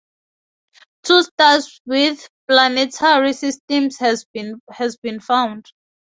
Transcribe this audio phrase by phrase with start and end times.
[1.03, 4.17] Two stars with planetary systems have
[5.03, 5.71] been found.